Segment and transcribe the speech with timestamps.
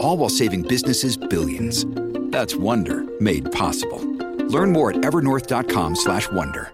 [0.00, 1.84] All while saving businesses billions.
[2.30, 4.00] That's Wonder made possible.
[4.48, 6.72] Learn more at evernorth.com/wonder.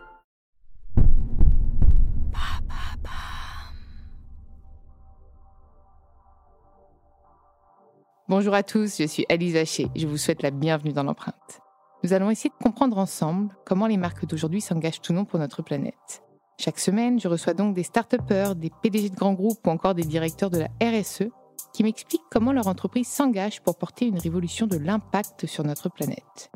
[8.27, 9.89] Bonjour à tous, je suis Alice Haché.
[9.95, 11.61] Je vous souhaite la bienvenue dans l'empreinte.
[12.03, 15.63] Nous allons essayer de comprendre ensemble comment les marques d'aujourd'hui s'engagent tout non pour notre
[15.63, 16.23] planète.
[16.59, 20.05] Chaque semaine, je reçois donc des start-upers, des PDG de grands groupes ou encore des
[20.05, 21.29] directeurs de la RSE
[21.75, 26.51] qui m'expliquent comment leur entreprise s'engage pour porter une révolution de l'impact sur notre planète.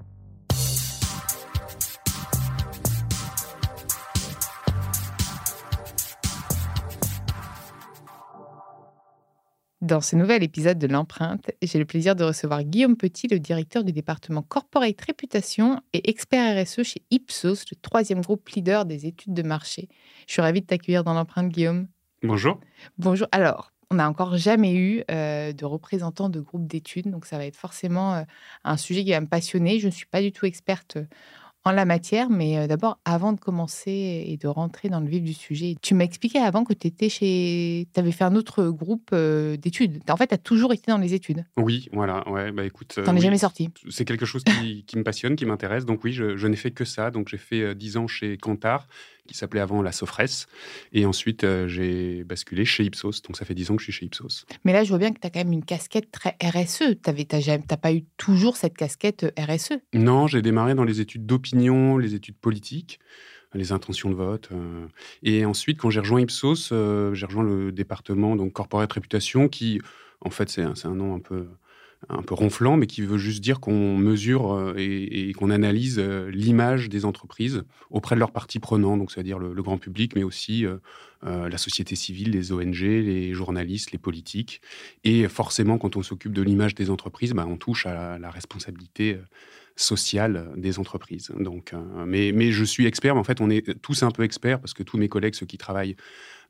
[9.80, 13.84] Dans ce nouvel épisode de l'empreinte, j'ai le plaisir de recevoir Guillaume Petit, le directeur
[13.84, 19.34] du département Corporate Réputation et expert RSE chez Ipsos, le troisième groupe leader des études
[19.34, 19.88] de marché.
[20.26, 21.88] Je suis ravie de t'accueillir dans l'empreinte, Guillaume.
[22.22, 22.60] Bonjour.
[22.98, 23.28] Bonjour.
[23.32, 27.46] Alors, on n'a encore jamais eu euh, de représentants de groupes d'études, donc ça va
[27.46, 28.22] être forcément euh,
[28.64, 29.80] un sujet qui va me passionner.
[29.80, 30.98] Je ne suis pas du tout experte
[31.64, 35.34] en la matière, mais d'abord, avant de commencer et de rentrer dans le vif du
[35.34, 37.88] sujet, tu m'as expliqué avant que tu étais chez.
[37.92, 40.00] Tu avais fait un autre groupe d'études.
[40.08, 41.44] En fait, tu as toujours été dans les études.
[41.58, 42.26] Oui, voilà.
[42.30, 42.94] Ouais, bah écoute.
[42.94, 43.68] Tu n'en es jamais sorti.
[43.90, 45.84] C'est quelque chose qui, qui, me passionne, qui m'intéresse.
[45.84, 47.10] Donc, oui, je, je n'ai fait que ça.
[47.10, 48.86] Donc, j'ai fait 10 ans chez Kantar
[49.28, 50.46] qui s'appelait avant la Sofres.
[50.92, 53.22] Et ensuite, j'ai basculé chez Ipsos.
[53.22, 54.46] Donc, ça fait 10 ans que je suis chez Ipsos.
[54.64, 56.96] Mais là, je vois bien que tu as quand même une casquette très RSE.
[57.02, 61.98] Tu n'as pas eu toujours cette casquette RSE Non, j'ai démarré dans les études d'opinion,
[61.98, 62.98] les études politiques
[63.54, 64.50] les intentions de vote.
[65.22, 69.80] Et ensuite, quand j'ai rejoint Ipsos, j'ai rejoint le département donc corporate réputation, qui,
[70.20, 71.48] en fait, c'est un, un, nom un peu
[72.08, 77.04] un peu ronflant, mais qui veut juste dire qu'on mesure et, qu'on analyse l'image des
[77.04, 80.64] entreprises auprès de leurs parties prenantes, c'est-à-dire le, grand public, mais aussi
[81.22, 84.62] la société civile, les ONG, les journalistes, les politiques.
[85.04, 89.18] Et forcément, quand on s'occupe de l'image des entreprises, bah, on touche à la, responsabilité
[89.74, 91.32] sociale des entreprises.
[91.38, 91.74] Donc,
[92.06, 94.74] mais, mais je suis expert, mais en fait, on est tous un peu experts parce
[94.74, 95.96] que tous mes collègues, ceux qui travaillent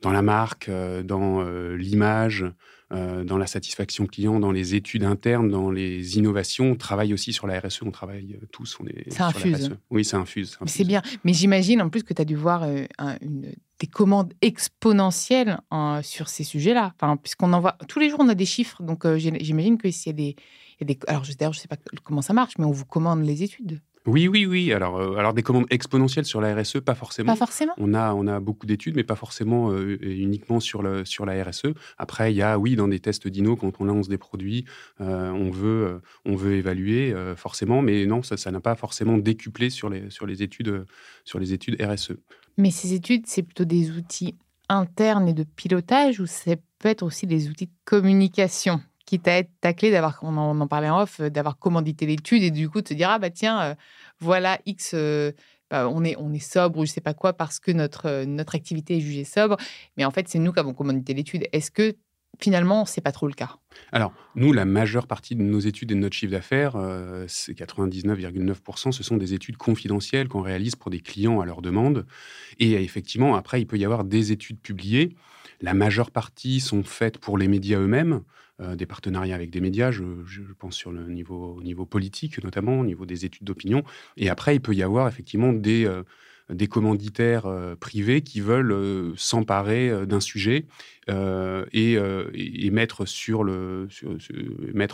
[0.03, 0.71] dans la marque,
[1.05, 1.43] dans
[1.75, 2.45] l'image,
[2.91, 6.71] euh, dans la satisfaction client, dans les études internes, dans les innovations.
[6.71, 8.79] On travaille aussi sur la RSE, on travaille euh, tous.
[8.81, 9.69] On est ça infuse.
[9.69, 9.77] E.
[9.91, 10.59] Oui, ça infuse.
[10.65, 11.03] C'est bien.
[11.23, 12.87] Mais j'imagine en plus que tu as dû voir euh,
[13.21, 15.61] une, des commandes exponentielles
[16.03, 16.95] sur ces sujets-là.
[16.99, 17.77] Enfin, Puisqu'on envoie.
[17.89, 18.83] Tous les jours, on a des chiffres.
[18.83, 20.37] Donc j'imagine que s'il y a des.
[20.81, 22.71] Il y a des alors, d'ailleurs, je ne sais pas comment ça marche, mais on
[22.71, 23.81] vous commande les études.
[24.09, 24.73] Oui, oui, oui.
[24.73, 27.33] Alors, euh, alors des commandes exponentielles sur la RSE, pas forcément.
[27.33, 27.75] Pas forcément.
[27.77, 31.45] On a, on a beaucoup d'études, mais pas forcément euh, uniquement sur, le, sur la
[31.45, 31.75] RSE.
[31.99, 34.65] Après, il y a, oui, dans des tests d'INO, quand on lance des produits,
[35.03, 39.91] euh, on, veut, on veut évaluer forcément, mais non, ça n'a pas forcément décuplé sur
[39.91, 40.87] les, sur, les études,
[41.25, 42.13] sur les études RSE.
[42.57, 44.37] Mais ces études, c'est plutôt des outils
[44.69, 48.81] internes et de pilotage ou c'est peut être aussi des outils de communication?
[49.09, 52.51] Qui t'a été ta clé d'avoir, on en, parlait en off, d'avoir commandité l'étude et
[52.51, 53.75] du coup te dire ah bah tiens euh,
[54.21, 55.33] voilà X, euh,
[55.71, 58.27] bah, on est on est sobre ou je sais pas quoi parce que notre euh,
[58.27, 59.57] notre activité est jugée sobre,
[59.97, 61.47] mais en fait c'est nous qui avons commandité l'étude.
[61.53, 61.97] Est-ce que
[62.39, 63.57] finalement c'est pas trop le cas?
[63.93, 66.77] Alors nous la majeure partie de nos études et de notre chiffre d'affaires,
[67.29, 72.05] c'est 99,9%, ce sont des études confidentielles qu'on réalise pour des clients à leur demande.
[72.59, 75.17] Et effectivement après il peut y avoir des études publiées.
[75.63, 78.21] La majeure partie sont faites pour les médias eux-mêmes.
[78.61, 80.03] Euh, des partenariats avec des médias, je,
[80.59, 83.85] pense sur le niveau, au niveau politique notamment, au niveau des études d'opinion.
[84.17, 86.03] Et après, il peut y avoir effectivement des, euh,
[86.51, 90.67] des commanditaires euh, privés qui veulent euh, s'emparer euh, d'un sujet
[91.73, 91.95] et,
[92.35, 93.01] et, mettre,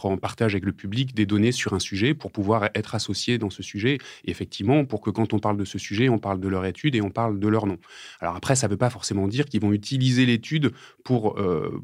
[0.07, 3.51] en partage avec le public des données sur un sujet pour pouvoir être associés dans
[3.51, 3.99] ce sujet.
[4.25, 6.95] Et effectivement, pour que quand on parle de ce sujet, on parle de leur étude
[6.95, 7.79] et on parle de leur nom.
[8.21, 10.71] Alors après, ça ne veut pas forcément dire qu'ils vont utiliser l'étude
[11.03, 11.37] pour,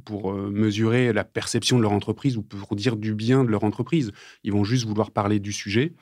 [0.05, 4.13] pour mesurer la perception de leur entreprise ou pour dire du bien de leur entreprise.
[4.45, 5.93] Ils vont juste vouloir parler du sujet.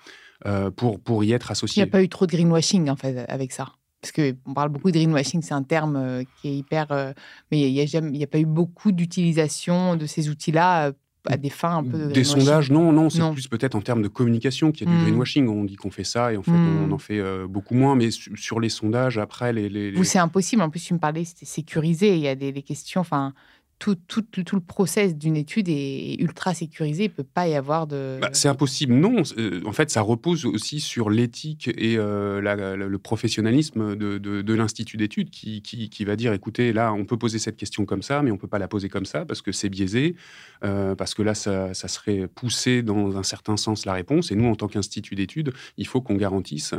[0.46, 1.82] Euh, pour, pour y être associé.
[1.82, 3.72] Il n'y a pas eu trop de greenwashing en fait avec ça.
[4.00, 7.14] parce qu'on parle beaucoup de greenwashing, c'est un terme qui est hyper.
[7.50, 7.80] mais il n'y
[8.22, 10.92] a, a, pas eu beaucoup d'utilisation de ces outils-là
[11.26, 12.12] à des fins un peu.
[12.12, 15.00] des sondages, non, non, c'est plus peut-être en termes de communication qu'il y a du
[15.00, 15.04] mmh.
[15.06, 15.48] greenwashing.
[15.48, 16.92] On dit qu'on fait ça et en fait, on mmh.
[16.92, 17.96] en fait beaucoup moins.
[17.96, 19.68] Mais sur les sondages, après, les.
[19.68, 20.62] les, c'est impossible.
[20.62, 22.14] En plus, tu me parlais, c'était sécurisé.
[22.14, 23.00] Il y a des, des questions.
[23.00, 23.34] Enfin,
[23.78, 27.04] tout, tout, le process d'une étude est ultra sécurisé.
[27.04, 28.18] Il ne peut pas y avoir de.
[28.20, 29.22] Bah, c'est impossible, non.
[29.36, 32.40] Euh, en fait, ça repose aussi sur l'éthique et euh,
[32.76, 37.16] le professionnalisme de, de, l'institut d'études qui, qui, qui, va dire écoutez, là, on peut
[37.16, 39.42] poser cette question comme ça, mais on ne peut pas la poser comme ça parce
[39.42, 40.16] que c'est biaisé,
[40.64, 44.32] euh, parce que là, ça, ça, serait poussé dans un certain sens la réponse.
[44.32, 46.74] Et nous, en tant qu'institut d'études, il faut qu'on garantisse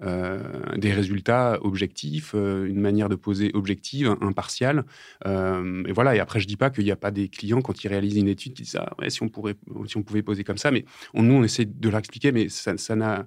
[0.00, 4.84] des résultats objectifs, une manière de poser objective, impartiale.
[5.24, 7.88] et voilà, et après, je dis pas qu'il n'y a pas des clients, quand ils
[7.88, 9.56] réalisent une étude, qui disent ah, ouais, si, on pourrait,
[9.86, 10.70] si on pouvait poser comme ça.
[10.70, 10.84] Mais
[11.14, 13.26] nous, on essaie de leur expliquer, mais ça, ça n'a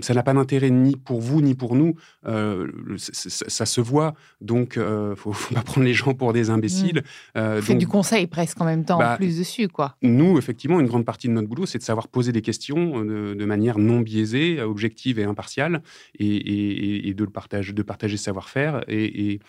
[0.00, 1.94] ça n'a pas d'intérêt ni pour vous ni pour nous.
[2.26, 6.50] Euh, ça, se voit, donc il euh, ne faut, pas prendre les gens pour des
[6.50, 7.02] imbéciles.
[7.34, 7.38] Mmh.
[7.38, 9.96] Euh, du conseil presque en même temps, en bah, plus dessus, quoi.
[10.02, 13.44] Nous, effectivement, une grande partie de notre boulot, c'est de savoir poser des questions de,
[13.44, 15.82] manière non biaisée, objective et impartiale,
[16.18, 19.40] et, de, le partage, de partager savoir-faire et,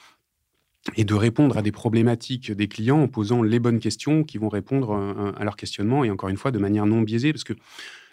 [0.96, 4.50] et de répondre à des problématiques des clients en posant les bonnes questions qui vont
[4.50, 7.54] répondre euh, à leurs questionnements et encore une fois de manière non biaisée parce que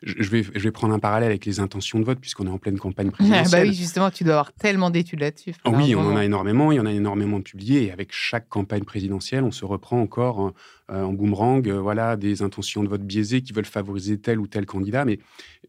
[0.02, 2.58] je vais, je vais prendre un parallèle avec les intentions de vote, puisqu'on est en
[2.58, 3.46] pleine campagne présidentielle.
[3.48, 5.54] Ah bah oui, justement, tu dois avoir tellement d'études là-dessus.
[5.66, 8.48] oui, on en a énormément, il y en a énormément de publiés, et avec chaque
[8.48, 10.52] campagne présidentielle, on se reprend encore
[10.90, 14.46] euh, en boomerang euh, voilà, des intentions de vote biaisées qui veulent favoriser tel ou
[14.46, 15.04] tel candidat.
[15.04, 15.18] Mais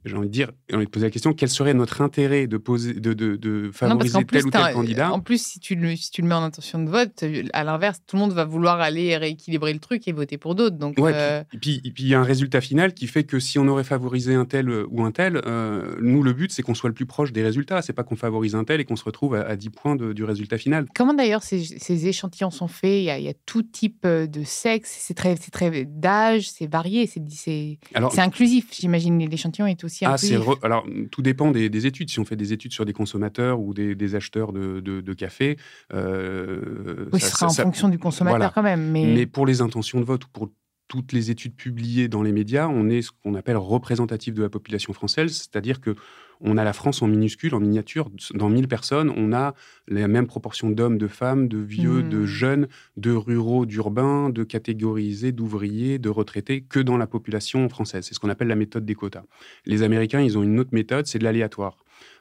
[0.06, 2.58] j'ai envie de dire, on envie de poser la question, quel serait notre intérêt de,
[2.58, 5.12] poser, de, de, de favoriser tel ou tel candidat?
[5.12, 7.24] En plus, si tu, le, si tu le mets en intention de vote,
[7.54, 10.78] à l'inverse, tout le monde va vouloir aller rééquilibrer le truc et voter pour d'autres.
[10.78, 13.68] Donc, euh, et puis il y a un résultat final qui fait que si on
[13.68, 15.42] aurait favorisé un tel ou un tel,
[16.00, 17.82] nous, le but, c'est qu'on soit le plus proche des résultats.
[17.82, 20.58] C'est pas qu'on favorise un tel et qu'on se retrouve à, 10 points du résultat
[20.58, 20.86] final.
[20.96, 23.02] Comment d'ailleurs ces, ces, échantillons sont faits?
[23.02, 26.68] Il y, a, il y, a, tout type de sexe, c'est très, très d'âge, c'est
[26.68, 27.78] varié, c'est
[28.18, 29.20] inclusif, j'imagine.
[29.30, 30.16] L'échantillon est aussi ah,
[30.64, 32.10] alors, tout dépend des, études.
[32.10, 35.58] Si on fait des études sur des consommateurs ou des, acheteurs de, de, café.
[35.94, 38.92] Euh, oui, ce sera en fonction du consommateur quand même.
[38.92, 39.06] Mais...
[39.06, 40.50] mais pour les intentions de vote ou pour
[40.90, 44.50] toutes les études publiées dans les médias, on est ce qu'on appelle représentatif de la
[44.50, 45.96] population française, c'est-à-dire que
[46.42, 49.54] on a la France en minuscule, en miniature, dans 1000 personnes, on a
[49.88, 52.26] la même proportion d'hommes, de femmes, de vieux, de hmm.
[52.26, 58.06] jeunes, de ruraux, d'urbains, de catégorisés, d'ouvriers, de retraités, que dans la population française.
[58.08, 59.24] C'est ce qu'on appelle la méthode des quotas.
[59.66, 61.78] Les Américains, ils ont une autre méthode, c'est de l'aléatoire.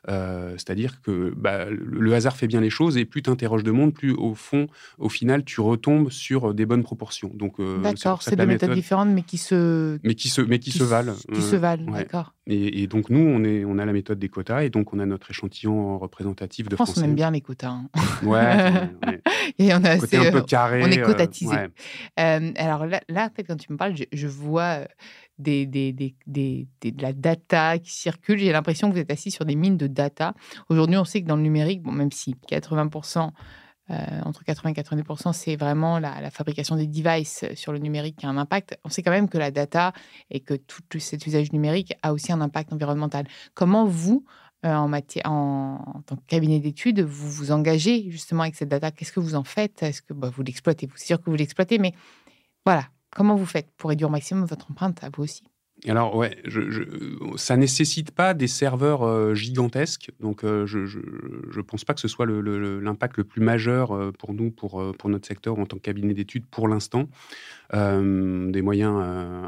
[0.08, 3.70] Euh, c'est-à-dire que bah, le hasard fait bien les choses et plus tu interroges de
[3.70, 4.69] monde, plus au fond,
[4.99, 7.31] au final, tu retombes sur des bonnes proportions.
[7.34, 10.70] Donc, euh, d'accord, c'est deux méthodes différentes, mais qui se, mais qui se, mais qui,
[10.70, 11.14] se valent.
[11.34, 12.34] Qui se valent, d'accord.
[12.50, 15.06] Et, donc nous, on est, on a la méthode des quotas et donc on a
[15.06, 16.97] notre échantillon représentatif de France.
[16.97, 17.69] On aime bien les quotas.
[17.69, 17.91] Hein.
[18.23, 18.91] Ouais.
[19.59, 20.83] et on a assez, un peu carré.
[20.83, 21.55] On est quotatisé.
[22.17, 24.81] alors là, là, quand tu me parles, je vois
[25.39, 28.39] des, des, des, de la data qui circule.
[28.39, 30.35] J'ai l'impression que vous êtes assis sur des mines de data.
[30.69, 33.31] Aujourd'hui, on sait que dans le numérique, bon, même si 80%,
[33.90, 38.26] euh, entre 80 et 90%, c'est vraiment la, fabrication des devices sur le numérique qui
[38.26, 39.93] a un impact, on sait quand même que la data
[40.31, 43.26] et que tout, cet usage numérique a aussi un impact environnemental.
[43.55, 44.25] Comment vous,
[44.67, 44.90] euh, en,
[46.06, 48.90] tant que cabinet d'études, vous vous engagez justement avec cette data?
[48.90, 49.83] Qu'est-ce que vous en faites?
[49.83, 50.88] Est-ce que bah, vous l'exploitez?
[50.97, 51.92] C'est sûr que vous l'exploitez, mais
[52.66, 55.42] voilà, Comment vous faites pour réduire au maximum votre empreinte à vous aussi?
[55.87, 56.82] Alors ouais, je, je,
[57.37, 62.08] ça nécessite pas des serveurs euh, gigantesques, donc euh, je ne pense pas que ce
[62.08, 65.82] soit l'impact le, plus majeur euh, pour nous, pour, pour notre secteur en tant que
[65.82, 67.08] cabinet d'études pour l'instant.
[67.73, 68.97] des moyens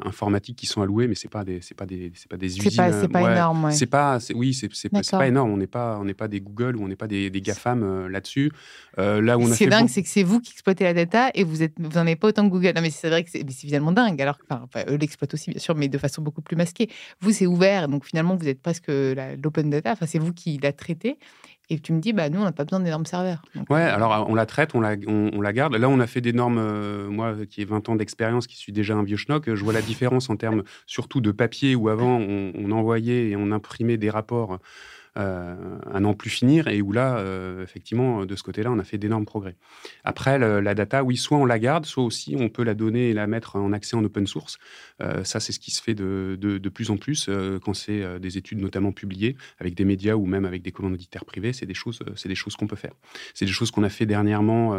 [0.04, 2.70] informatiques qui sont alloués, mais c'est pas des c'est pas des c'est pas des usines.
[2.70, 3.64] C'est pas, pas énorme.
[3.64, 3.72] Ouais.
[3.72, 5.50] C'est pas oui c'est pas énorme.
[5.50, 8.06] On n'est pas on n'est pas des Google ou on n'est pas des, des gafam
[8.06, 8.52] là-dessus.
[8.96, 11.62] là où on C'est dingue, c'est que c'est vous qui exploitez la data et vous
[11.62, 12.72] êtes vous en avez pas autant que Google.
[12.76, 14.20] Non mais c'est vrai que c'est évidemment dingue.
[14.22, 16.88] Alors enfin, eux l'exploitent aussi bien sûr, mais de façon beaucoup plus masqué.
[17.20, 20.72] Vous, c'est ouvert, donc finalement, vous êtes presque l'open data, enfin, c'est vous qui la
[20.72, 21.18] traitez.
[21.72, 23.42] Et tu me dis, bah, nous, on n'a pas besoin d'énormes serveurs.
[23.54, 25.76] ouais, euh, alors on la traite, on la, on, la garde.
[25.76, 28.72] Là, on a fait des normes, euh, moi qui ai 20 ans d'expérience, qui suis
[28.72, 32.18] déjà un vieux schnock, je vois la différence en termes surtout de papier où avant
[32.18, 34.58] on, on envoyait et on imprimait des rapports euh,
[35.17, 38.99] à n'en plus finir et où là, euh, effectivement, de ce côté-là, on a fait
[38.99, 39.57] d'énormes progrès.
[40.05, 43.12] Après, la data, oui, soit on la garde, soit aussi on peut la donner et
[43.12, 44.59] la mettre en accès en open source.
[45.02, 47.29] Euh, ça, c'est ce qui se fait de, de, plus en plus
[47.64, 51.52] quand c'est des études notamment publiées avec des médias ou même avec des commanditaires privés.
[51.52, 52.93] C'est des choses, c'est des choses qu'on peut faire.
[53.35, 54.76] C'est des choses qu'on a fait dernièrement,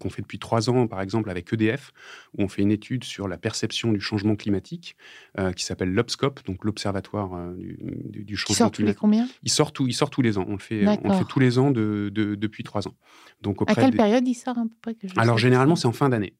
[0.00, 1.92] qu'on fait depuis trois ans, par exemple, avec EDF,
[2.36, 4.96] où on fait une étude sur la perception du changement climatique
[5.56, 7.76] qui s'appelle l'OBSCOP, donc l'Observatoire du,
[8.24, 8.74] du, changement climatique.
[8.74, 9.28] Tous les combien?
[9.42, 10.44] Il sort sort, tout, il sort tous les ans.
[10.48, 12.94] On le fait, on le fait tous les ans de, depuis trois ans.
[13.42, 16.32] Donc, à quelle période il sort à peu près Alors, généralement, c'est en fin d'année.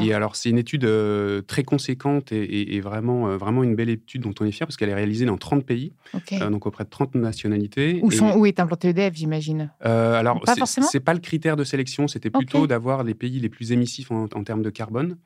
[0.00, 4.22] Et alors, c'est une étude euh, très conséquente et, vraiment, euh, vraiment une belle étude
[4.22, 5.92] dont on est fier parce qu'elle est réalisée dans 30 pays,
[6.32, 8.00] euh, donc auprès de 30 nationalités.
[8.02, 9.70] Où, sont, où est implanté EDF, j'imagine?
[9.80, 14.10] Alors, c'est pas le critère de sélection, c'était plutôt d'avoir les pays les plus émissifs
[14.10, 15.16] en, termes de carbone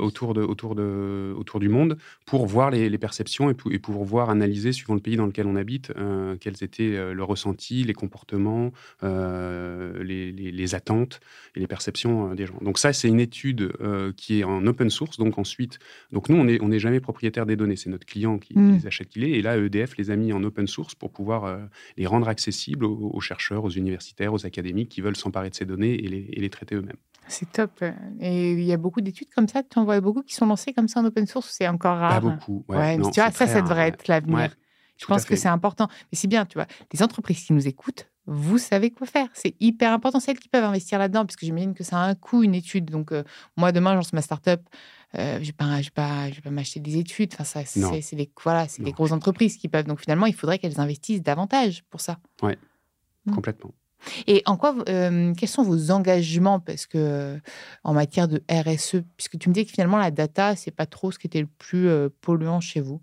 [0.00, 1.96] autour, de, autour, de, autour du monde
[2.26, 5.56] pour voir les, perceptions et, et, pour voir analyser, suivant le pays dans lequel on
[5.56, 5.92] habite,
[6.40, 8.72] quels étaient le ressenti, les comportements,
[9.02, 11.20] les, les, attentes
[11.54, 12.58] et les perceptions des gens.
[12.60, 15.18] Donc ça, c'est une étude euh, qui est en open source.
[15.18, 15.78] Donc ensuite,
[16.12, 17.76] donc nous, on n'est on est jamais propriétaire des données.
[17.76, 18.74] C'est notre client qui, mm.
[18.74, 19.30] les achète, qui les.
[19.30, 21.58] Et là, EDF les a mis en open source pour pouvoir euh,
[21.96, 25.94] les rendre accessibles aux, chercheurs, aux universitaires, aux académiques qui veulent s'emparer de ces données
[25.94, 26.96] et les, et les traiter eux-mêmes.
[27.28, 27.84] C'est top.
[28.20, 29.62] Et il y a beaucoup d'études comme ça.
[29.62, 31.54] Tu en vois beaucoup qui sont lancées comme ça en open source.
[31.56, 32.20] C'est encore rare?
[32.20, 32.64] Pas beaucoup.
[32.68, 32.96] Ouais.
[32.96, 34.50] tu vois, ça, ça devrait être l'avenir.
[35.00, 35.88] Je pense que c'est important.
[36.12, 39.28] Mais c'est bien, tu vois, les entreprises qui nous écoutent, vous savez quoi faire.
[39.32, 42.42] C'est hyper important, celles qui peuvent investir là-dedans, puisque j'imagine que ça a un coût,
[42.42, 42.90] une étude.
[42.90, 43.24] Donc, euh,
[43.56, 44.60] moi, demain, lance ma start-up,
[45.16, 47.30] euh, je ne vais pas, pas, pas m'acheter des études.
[47.32, 49.86] Enfin, ça, c'est les, voilà, les grosses entreprises qui peuvent.
[49.86, 52.18] Donc, finalement, il faudrait qu'elles investissent davantage pour ça.
[52.42, 52.52] Oui,
[53.26, 53.32] mmh.
[53.32, 53.72] complètement.
[54.26, 56.60] Et en quoi, euh, quels sont vos engagements?
[56.60, 57.38] Parce que
[57.84, 61.10] en matière de RSE, puisque tu me dis que finalement la data, c'est pas trop
[61.10, 61.90] ce qui était le plus
[62.22, 63.00] polluant chez vous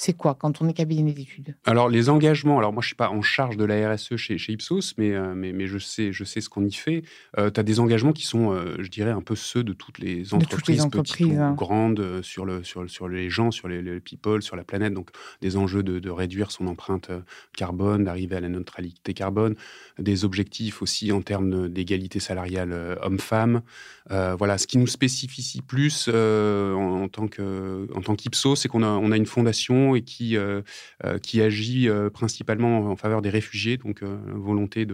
[0.00, 1.54] c'est quoi quand on est cabinet d'études?
[1.66, 4.54] Alors les engagements, alors moi je suis pas en charge de la RSE chez, chez
[4.54, 7.02] Ipsos, mais, euh, mais, mais, je, sais, je sais ce qu'on y fait.
[7.36, 9.98] Euh, tu as des engagements qui sont, euh, je dirais, un peu ceux de toutes
[9.98, 11.52] les entreprises, petites ou hein.
[11.52, 14.94] grandes, sur, le, sur, sur les gens, sur les, people, sur la planète.
[14.94, 15.10] Donc
[15.42, 17.10] des enjeux de, réduire son empreinte
[17.54, 19.54] carbone, d'arriver à la neutralité carbone,
[19.98, 23.60] des objectifs aussi en termes d'égalité salariale homme-femme.
[24.08, 29.18] voilà, ce qui nous spécifie plus en, en, tant qu'Ipsos, c'est qu'on a, on a
[29.18, 30.62] une fondation et qui, euh,
[31.04, 34.86] euh, qui agit euh, principalement en faveur des réfugiés, donc volonté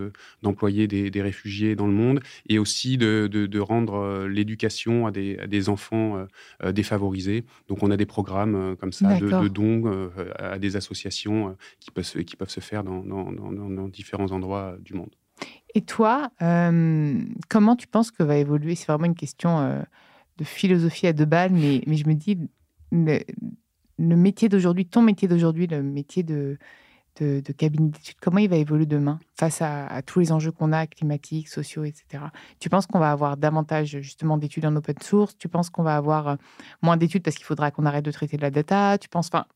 [0.43, 5.39] d'employer des, des, réfugiés dans le monde, et aussi de, de, rendre l'éducation à des,
[5.39, 6.27] à des enfants
[6.73, 7.45] défavorisés.
[7.69, 12.37] Donc on a des programmes comme ça de, dons à des associations qui peuvent, qui
[12.37, 15.11] peuvent se faire dans, dans, dans, différents endroits du monde.
[15.75, 16.31] Et toi,
[17.49, 19.85] comment tu penses que va évoluer C'est vraiment une question
[20.39, 22.39] de philosophie à deux balles, mais, mais je me dis,
[22.93, 23.21] le
[23.99, 26.59] métier d'aujourd'hui, ton métier d'aujourd'hui, le métier de,
[27.21, 30.87] de, cabinet d'études, comment il va évoluer demain face à, tous les enjeux qu'on a,
[30.87, 32.25] climatiques, sociaux, etc.
[32.61, 35.37] Tu penses qu'on va avoir davantage justement d'études en open source?
[35.39, 36.37] Tu penses qu'on va avoir euh,
[36.83, 38.99] moins d'études parce qu'il faudra qu'on arrête de traiter de la data?
[38.99, 39.47] Tu penses, enfin,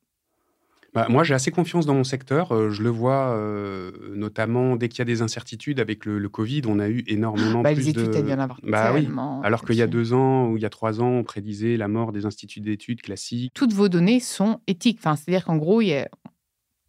[0.95, 2.53] bah, moi, j'ai assez confiance dans mon secteur.
[2.53, 6.63] Euh, je le vois euh, notamment dès qu'il y a des incertitudes avec le, Covid.
[6.67, 8.23] On a eu énormément bah, plus les études, de...
[8.23, 9.09] bien avoir bah, oui.
[9.43, 11.89] Alors qu'il y a deux ans ou il y a trois ans, on prédisait la
[11.89, 13.53] mort des instituts d'études classiques.
[13.55, 14.99] Toutes vos données sont éthiques.
[15.01, 16.09] Enfin, C'est-à-dire qu'en gros, il y a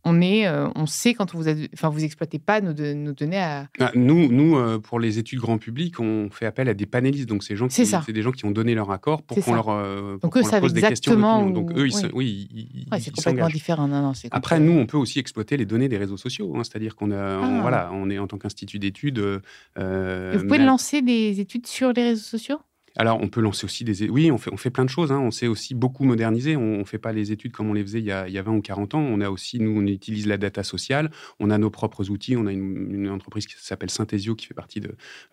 [0.03, 3.67] on est, euh, on sait quand vous, enfin, vous exploitez pas nos, nos données à.
[3.79, 7.29] Ah, nous, nous euh, pour les études grand public, on fait appel à des panélistes.
[7.29, 9.69] Donc, c'est gens qui, c'est des gens qui ont donné leur accord pour qu'on leur,
[9.69, 11.49] euh, donc eux, pose des questions.
[11.49, 13.87] Donc, eux, ils, oui, ils, c'est complètement différent.
[13.87, 16.53] Non, non, Après, nous, on peut aussi exploiter les données des réseaux sociaux.
[16.55, 16.63] Hein.
[16.63, 17.59] C'est-à-dire qu'on a, ah.
[17.61, 19.19] voilà, on est en tant qu'institut d'études.
[19.19, 22.59] vous pouvez lancer des études sur les réseaux sociaux?
[22.97, 24.09] Alors, on peut lancer aussi des...
[24.09, 25.11] Oui, on fait, on fait plein de choses.
[25.11, 25.19] Hein.
[25.19, 26.57] On s'est aussi beaucoup modernisé.
[26.57, 28.37] On ne fait pas les études comme on les faisait il y, a, il y,
[28.37, 28.99] a, 20 ou 40 ans.
[28.99, 31.09] On a aussi, nous, on utilise la data sociale.
[31.39, 32.35] On a nos propres outils.
[32.35, 34.81] On a une, entreprise qui s'appelle Synthesio, qui fait partie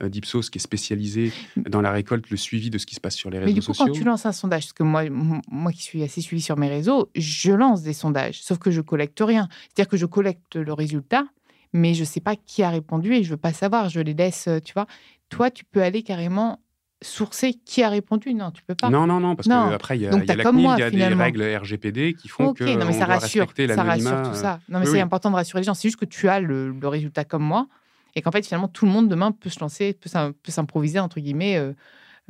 [0.02, 3.16] euh, d'Ipsos, qui est spécialisée dans la récolte, le suivi de ce qui se passe
[3.16, 3.84] sur les réseaux sociaux.
[3.86, 6.20] Mais du coup, quand tu lances un sondage, parce que moi, moi qui suis assez
[6.20, 9.48] suivi sur mes réseaux, je lance des sondages, sauf que je collecte rien.
[9.68, 11.24] C'est-à-dire que je collecte le résultat,
[11.72, 13.88] mais je ne sais pas qui a répondu et je ne veux pas savoir.
[13.88, 14.86] Je les laisse, euh, tu vois.
[15.28, 16.60] Toi, tu peux aller carrément
[17.02, 18.34] sourcer qui a répondu.
[18.34, 18.90] Non, tu peux pas.
[18.90, 21.08] Non, non, non, parce qu'après, il y a, y a la CNIL, il y a
[21.10, 24.60] des règles RGPD qui font que non, mais ça rassure, ça rassure tout ça.
[24.68, 25.74] Non, mais c'est important de rassurer les gens.
[25.74, 27.66] C'est juste que tu as le, résultat comme moi
[28.14, 31.56] et qu'en fait, finalement, tout le monde demain peut se lancer, peut s'improviser, entre guillemets,
[31.56, 31.72] euh,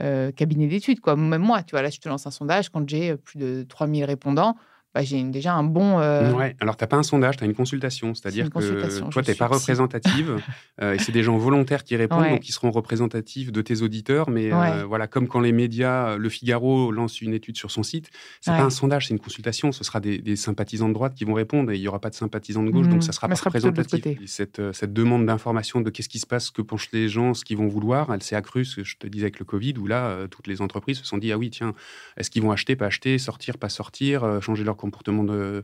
[0.00, 0.98] euh, cabinet d'études.
[1.06, 3.64] Même moi, tu vois, là, je te lance un sondage quand j'ai euh, plus de
[3.68, 4.56] 3000 répondants.
[4.98, 6.00] Bah, j'ai déjà un bon.
[6.00, 6.32] Euh...
[6.32, 8.16] Ouais, alors tu n'as pas un sondage, tu as une consultation.
[8.16, 10.42] C'est-à-dire que toi, tu n'es pas représentative.
[10.82, 14.28] euh, et c'est des gens volontaires qui répondent, donc qui seront représentatifs de tes auditeurs.
[14.28, 18.10] Mais euh, voilà, comme quand les médias, Le Figaro lance une étude sur son site,
[18.40, 19.70] c'est pas un sondage, c'est une consultation.
[19.70, 22.16] Ce sera des, sympathisants de droite qui vont répondre et il n'y aura pas de
[22.16, 24.18] sympathisants de gauche, donc ça sera pas représentatif.
[24.26, 27.44] Cette, cette, demande d'information de qu'est-ce qui se passe, ce que penchent les gens, ce
[27.44, 29.86] qu'ils vont vouloir, elle s'est accrue, ce que je te disais avec le Covid, où
[29.86, 31.74] là, toutes les entreprises se sont dit ah oui, tiens,
[32.16, 35.62] est-ce qu'ils vont acheter, pas acheter, sortir, pas sortir, changer leur comportements de,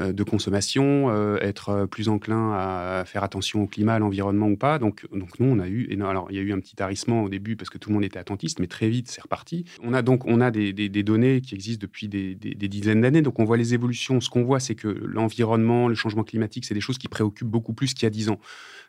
[0.00, 4.56] euh, de consommation, euh, être plus enclin à faire attention au climat, à l'environnement ou
[4.56, 4.78] pas.
[4.78, 7.28] Donc, donc nous, on a eu, alors il y a eu un petit tarissement au
[7.28, 9.64] début parce que tout le monde était attentiste, mais très vite, c'est reparti.
[9.82, 13.44] On a donc on a des, données qui existent depuis des, dizaines d'années, donc on
[13.44, 14.20] voit les évolutions.
[14.20, 17.72] Ce qu'on voit, c'est que l'environnement, le changement climatique, c'est des choses qui préoccupent beaucoup
[17.72, 18.38] plus qu'il y a dix ans.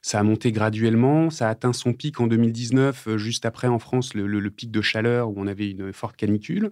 [0.04, 4.14] Ça a monté graduellement, ça a atteint son pic en 2019, juste après en France
[4.14, 6.72] le, pic de chaleur où on avait une forte canicule.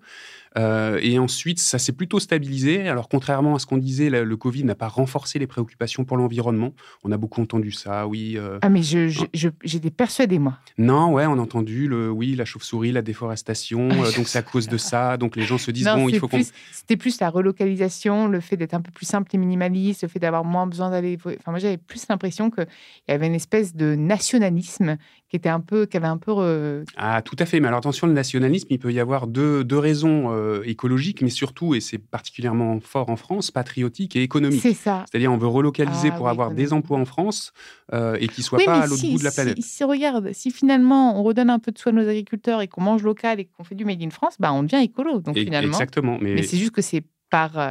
[0.57, 2.88] Euh, et ensuite, ça s'est plutôt stabilisé.
[2.89, 6.73] Alors, contrairement à ce qu'on disait, le Covid n'a pas renforcé les préoccupations pour l'environnement.
[7.03, 8.37] On a beaucoup entendu ça, oui.
[8.37, 10.57] Euh, ah, mais j'étais persuadée, moi.
[10.77, 14.41] Non, ouais, on a entendu, le, oui, la chauve-souris, la déforestation, euh, donc c'est à
[14.41, 15.17] cause de ça.
[15.17, 16.41] Donc, les gens se disent, bon, il faut qu'on...
[16.71, 20.19] C'était plus la relocalisation, le fait d'être un peu plus simple et minimaliste, le fait
[20.19, 21.17] d'avoir moins besoin d'aller...
[21.23, 22.67] Enfin, moi, j'avais plus l'impression qu'il
[23.07, 24.97] y avait une espèce de nationalisme
[25.29, 26.83] qui était un peu, qui avait un peu.
[26.97, 27.59] Ah, tout à fait.
[27.59, 31.29] Mais alors attention, le nationalisme, il peut y avoir deux, deux raisons euh, écologiques, mais
[31.29, 34.61] surtout, et c'est particulièrement fort en France, patriotique et économique.
[34.61, 35.05] C'est ça.
[35.09, 37.53] C'est-à-dire, on veut relocaliser ah pour avoir des emplois en France
[37.93, 39.55] euh, et qui soient pas à l'autre bout de la planète.
[39.57, 42.67] Si, si, regarde, si finalement on redonne un peu de soin à nos agriculteurs et
[42.67, 45.19] qu'on mange local et qu'on fait du made in France, bah on devient écolo.
[45.19, 45.69] Donc finalement.
[45.69, 46.17] Exactement.
[46.21, 47.69] Mais, mais c'est juste que c'est par euh,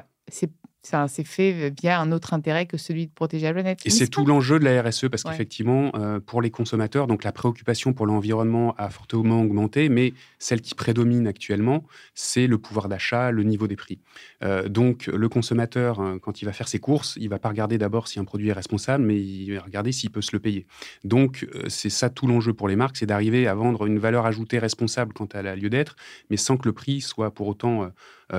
[0.83, 3.81] c'est c'est fait via un autre intérêt que celui de protéger la planète.
[3.85, 7.33] Et c'est tout l'enjeu de la RSE parce qu'effectivement, euh, pour les consommateurs, donc la
[7.33, 13.31] préoccupation pour l'environnement a fortement augmenté, mais celle qui prédomine actuellement, c'est le pouvoir d'achat,
[13.31, 13.99] le niveau des prix.
[14.45, 17.79] Euh, donc le consommateur, hein, quand il va faire ses courses, il va pas regarder
[17.79, 20.67] d'abord si un produit est responsable, mais il va regarder s'il peut se le payer.
[21.05, 24.27] Donc euh, c'est ça tout l'enjeu pour les marques, c'est d'arriver à vendre une valeur
[24.27, 25.97] ajoutée responsable quand elle a lieu d'être,
[26.31, 27.91] mais sans que le prix soit pour autant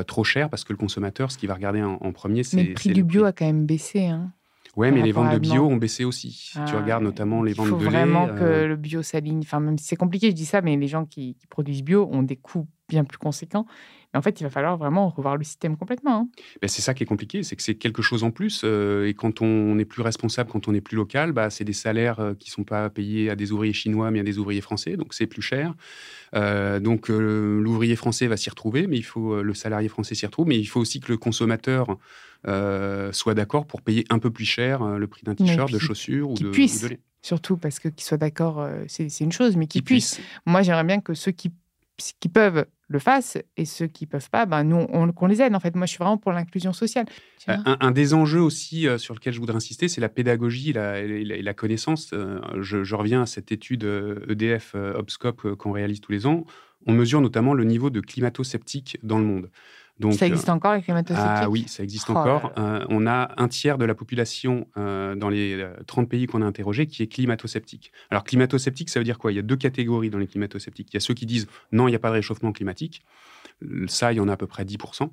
[0.05, 2.73] trop cher, parce que le consommateur, ce qu'il va regarder en, en premier, mais le
[2.73, 4.05] prix du bio a quand même baissé.
[4.07, 4.31] Hein,
[4.75, 6.51] oui, mais les ventes de bio ont baissé aussi.
[6.53, 7.77] tu ah, regardes notamment les ventes de lait.
[7.79, 9.41] Il faut vraiment que euh, le bio s'aligne.
[9.43, 12.23] Enfin, même si c'est compliqué, je dis ça, mais les gens qui, produisent bio ont
[12.23, 13.65] des coûts bien plus conséquents.
[14.13, 16.21] Mais en fait, il va falloir vraiment revoir le système complètement.
[16.21, 16.29] Hein.
[16.61, 18.61] Ben, c'est ça qui est compliqué, c'est que c'est quelque chose en plus.
[18.63, 21.73] Euh, et quand on est plus responsable, quand on est plus local, bah, c'est des
[21.73, 24.61] salaires euh, qui ne sont pas payés à des ouvriers chinois, mais à des ouvriers
[24.61, 24.97] français.
[24.97, 25.73] Donc c'est plus cher.
[26.33, 30.47] donc l'ouvrier français va s'y retrouver, mais il faut le salarié français s'y retrouve.
[30.47, 31.97] Mais il faut aussi que le consommateur
[32.47, 35.77] euh, soit d'accord pour payer un peu plus cher euh, le prix d'un t-shirt, de
[35.77, 36.85] chaussures ou de, puisse,
[37.21, 40.21] Surtout parce que qu'ils soient d'accord, euh, c'est une chose, mais qu'ils puissent.
[40.45, 41.51] Moi, j'aimerais bien que ceux qui,
[41.97, 45.55] qui peuvent le fassent et ceux qui peuvent pas, ben, nous, on, qu'on les aide.
[45.55, 47.05] En fait, moi, je suis vraiment pour l'inclusion sociale.
[47.47, 52.13] Un, des enjeux aussi sur lequel je voudrais insister, c'est la pédagogie et la, connaissance.
[52.59, 53.83] Je, je, reviens à cette étude
[54.27, 56.45] EDF e Obscope qu'on réalise tous les ans.
[56.85, 59.49] On mesure notamment le niveau de climato-sceptique dans le monde
[60.11, 62.53] ça existe encore, les climato Ah oui, ça existe oh encore.
[62.57, 66.45] Euh, on a un tiers de la population euh, dans les 30 pays qu'on a
[66.45, 67.91] interrogés qui est climato-sceptique.
[68.09, 69.31] Alors, climato-sceptique, ça veut dire quoi?
[69.31, 70.89] Il y a deux catégories dans les climato-sceptiques.
[70.91, 73.03] Il y a ceux qui disent non, il n'y a pas de réchauffement climatique.
[73.87, 75.09] Ça, il y en a à peu près 10%.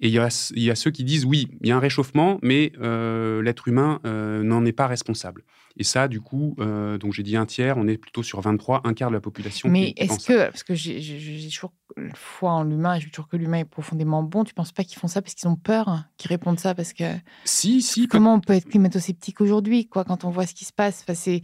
[0.00, 1.80] Et il y a, il y a ceux qui disent oui, il y a un
[1.80, 5.44] réchauffement, mais euh, l'être humain n'en est pas responsable.
[5.76, 8.94] Et ça, du coup, donc j'ai dit un tiers, on est plutôt sur 23, un
[8.94, 9.68] quart de la population.
[9.68, 11.72] Mais est-ce que, parce que j'ai toujours
[12.14, 14.44] foi en l'humain et je suis toujours que l'humain est profondément bon.
[14.44, 17.04] Tu penses pas qu'ils font ça parce qu'ils ont peur, qu'ils répondent ça parce que.
[17.44, 18.08] Si, si.
[18.08, 21.02] Comment on peut être climato-sceptique aujourd'hui, quoi, quand on voit ce qui se passe?
[21.02, 21.42] Enfin, c'est,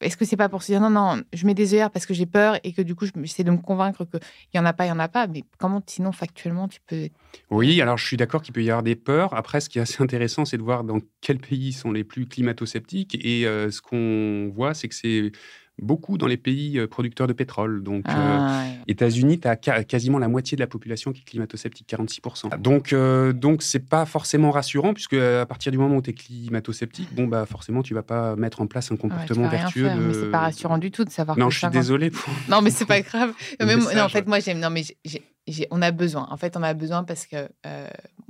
[0.00, 2.14] Est-ce que c'est pas pour se dire non, non, je mets des œillères parce que
[2.14, 4.20] j'ai peur et que du coup, j'essaie de me convaincre qu'il
[4.54, 5.26] y en a pas, il y en a pas.
[5.26, 7.08] Mais comment, sinon, factuellement, tu peux.
[7.50, 9.34] Oui, alors je suis d'accord qu'il peut y avoir des peurs.
[9.34, 12.26] Après, ce qui est assez intéressant, c'est de voir dans quels pays sont les plus
[12.26, 13.18] climato-sceptiques.
[13.24, 15.32] Et euh, ce qu'on voit, c'est que c'est
[15.80, 17.82] beaucoup dans les pays euh, producteurs de pétrole.
[17.82, 21.88] Donc, ah, euh, États-Unis, tu as quasiment la moitié de la population qui est climato-sceptique,
[21.88, 22.60] 46%.
[22.60, 26.12] Donc, euh, donc c'est pas forcément rassurant, puisque à partir du moment où tu es
[26.12, 29.86] climato-sceptique, bon, bah, forcément, tu vas pas mettre en place un comportement vertueux.
[29.86, 30.12] Faire, de...
[30.12, 31.38] c'est pas rassurant du tout de savoir.
[31.38, 32.10] Non, je suis désolé.
[32.48, 33.32] Non, mais c'est pas grave.
[33.60, 34.58] non, en fait, moi, j'aime.
[34.58, 34.82] Non, mais
[35.70, 36.26] on a besoin.
[36.30, 37.48] En fait, on a besoin parce que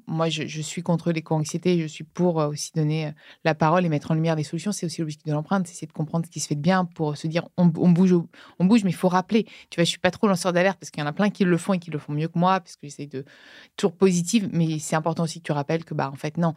[0.08, 1.78] moi, je, suis contre l'éco-anxiété.
[1.80, 3.12] Je suis pour aussi donner
[3.44, 4.72] la parole et mettre en lumière les solutions.
[4.72, 6.84] C'est aussi l'objectif de l'empreinte, c'est essayer de comprendre ce qui se fait de bien
[6.84, 8.14] pour se dire on, bouge,
[8.58, 9.44] on bouge, mais il faut rappeler.
[9.70, 11.44] Tu vois, je suis pas trop lanceur d'alerte parce qu'il y en a plein qui
[11.44, 13.24] le font et qui le font mieux que moi parce que j'essaie de
[13.76, 14.48] toujours positive.
[14.52, 16.54] Mais c'est important aussi que tu rappelles que bah en fait non,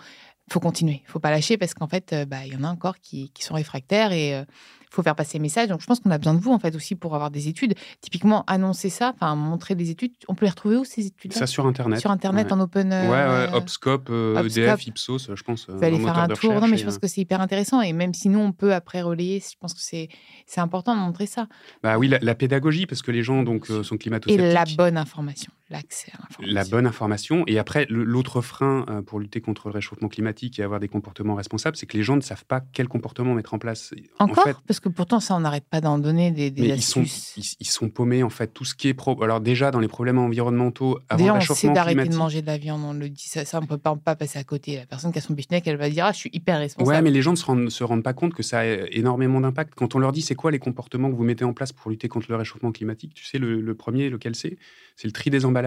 [0.50, 3.30] faut continuer, faut pas lâcher parce qu'en fait bah il y en a encore qui,
[3.32, 4.46] qui sont réfractaires et
[4.92, 5.70] faut faire passer les messages.
[5.70, 7.74] Donc, je pense qu'on a besoin de vous, en fait, aussi pour avoir des études.
[8.02, 10.12] Typiquement, annoncer ça, enfin, montrer des études.
[10.28, 12.00] On peut les retrouver où, ces études Ça, sur Internet.
[12.00, 12.92] Sur Internet, en open.
[12.92, 15.68] Euh, ouais, ouais, Opscope, EDF, euh, e Ipsos, je pense.
[15.70, 16.54] Vous allez faire un tour.
[16.54, 17.82] Non, mais je pense que c'est hyper intéressant.
[17.82, 20.10] Et même si nous, on peut après relayer, je pense que c'est
[20.58, 21.48] important de montrer ça.
[21.84, 24.98] Bah oui, la, pédagogie, parce que les gens donc, euh, sont climato Et la bonne
[24.98, 26.54] information, l'accès à l'information.
[26.56, 27.44] La bonne information.
[27.48, 31.76] Et après, l'autre frein pour lutter contre le réchauffement climatique et avoir des comportements responsables,
[31.78, 33.94] c'est que les gens ne savent pas quel comportement mettre en place.
[34.20, 37.34] Encore Parce que pourtant, ça, on n'arrête pas d'en donner des, des Mais ils astuces.
[37.34, 38.48] sont, ils, ils sont paumés, en fait.
[38.54, 38.94] Tout ce qui est.
[38.94, 39.22] Pro...
[39.24, 42.42] Alors, déjà, dans les problèmes environnementaux, avant Déjà, le on sait réchauffement d'arrêter de manger
[42.42, 44.76] de la viande, on le dit, ça, ça on peut pas, pas passer à côté.
[44.78, 46.96] La personne qui a son piche-nez, elle va dire Ah, je suis hyper responsable.
[46.96, 49.40] Ouais, mais les gens ne se rendent, se rendent pas compte que ça a énormément
[49.42, 49.74] d'impact.
[49.76, 52.08] Quand on leur dit c'est quoi les comportements que vous mettez en place pour lutter
[52.08, 54.58] contre le réchauffement climatique, tu sais, le, le premier, lequel c'est?
[54.98, 55.61] C'est le tri des emballages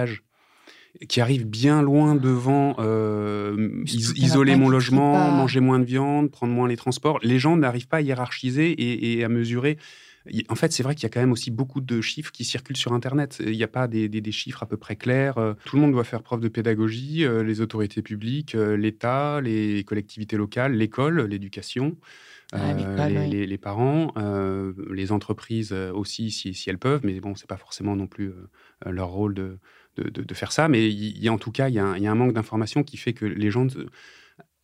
[1.09, 5.31] qui arrive bien loin devant euh, is- isoler mon logement, pas.
[5.31, 7.19] manger moins de viande, prendre moins les transports.
[7.23, 9.77] Les gens n'arrivent pas à hiérarchiser et, et à mesurer.
[10.49, 12.77] En fait, c'est vrai qu'il y a quand même aussi beaucoup de chiffres qui circulent
[12.79, 13.43] sur Internet.
[13.45, 15.37] Il n'y a pas des, des- des chiffres à peu près clairs.
[15.37, 19.85] Euh, Tout le monde doit faire preuve de pédagogie, euh, les autorités publiques, l'État, les
[19.85, 21.97] collectivités locales, l'école, l'éducation.
[22.53, 23.31] Ah, euh, les, oui.
[23.31, 27.49] les- les parents, euh, les entreprises euh, aussi, si, si elles peuvent, mais bon, c'est
[27.49, 28.33] pas forcément non plus
[28.87, 29.59] leur rôle de,
[29.97, 30.69] de, de- de faire ça.
[30.69, 32.15] Mais il y a en tout cas, il y a un, il y a un
[32.15, 33.67] manque d'information qui fait que les gens,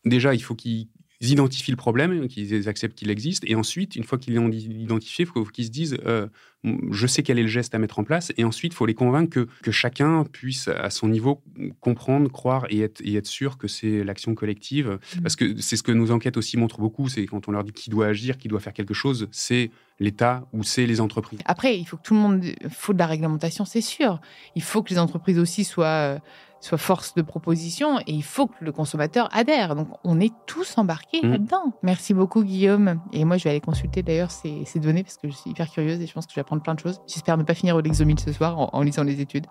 [0.05, 0.89] déjà, il faut qu'ils
[1.21, 5.29] identifient le problème, qu'ils acceptent qu'il existe, et ensuite, une fois qu'ils l'ont identifié, il
[5.29, 6.29] faut qu'ils se disent, euh,
[6.63, 8.95] je sais quel est le geste à mettre en place, et ensuite, il faut les
[8.95, 11.43] convaincre que, que chacun puisse, à son niveau,
[11.81, 14.99] comprendre, croire et être, et être sûr que c'est l'action collective.
[15.17, 15.23] Mhm.
[15.23, 17.73] Parce que c'est ce que nos enquêtes aussi montrent beaucoup, c'est quand on leur dit
[17.73, 21.41] qui doit agir, qui doit faire quelque chose, c'est l'État ou c'est les entreprises.
[21.45, 22.45] Après, il faut que tout le monde.
[22.45, 24.21] Il faut de la réglementation, c'est sûr.
[24.55, 26.19] Il faut que les entreprises aussi soient, euh,
[26.63, 29.75] soient force de proposition et il faut que le consommateur adhère.
[29.77, 31.31] Donc, on est tous embarqués Mhm.
[31.33, 31.73] là-dedans.
[31.83, 33.01] Merci beaucoup, Guillaume.
[33.13, 35.71] Et moi, je vais aller consulter d'ailleurs ces, ces données parce que je suis hyper
[35.71, 37.01] curieuse et je pense que je vais plein de choses.
[37.07, 39.47] J'espère ne pas finir au Lexomil ce soir en, en lisant les études.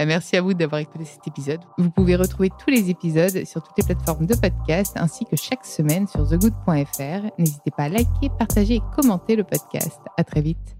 [0.00, 1.60] Euh, Merci à vous d'avoir écouté cet épisode.
[1.78, 5.64] Vous pouvez retrouver tous les épisodes sur toutes les plateformes de podcast ainsi que chaque
[5.64, 7.30] semaine sur thegood.fr.
[7.38, 10.00] N'hésitez pas à liker, partager et commenter le podcast.
[10.16, 10.79] À très vite.